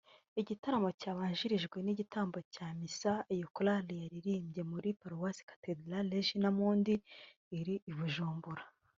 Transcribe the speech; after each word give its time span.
Igitaramo 0.41 0.89
cyabanjirijwe 1.01 1.77
n’igitambo 1.81 2.37
cya 2.53 2.67
misa 2.79 3.13
iyo 3.33 3.47
Korali 3.55 3.93
yaririmbye 4.01 4.61
muri 4.71 4.89
paruwasi 4.99 5.41
Cathederal 5.49 6.05
Regina 6.15 6.49
mundi 6.59 6.93
iri 7.57 7.75
i 7.89 7.91
Bujumbura 7.97 8.63